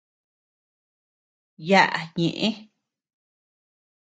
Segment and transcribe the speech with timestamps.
[1.67, 2.47] Yaʼa ñeʼe.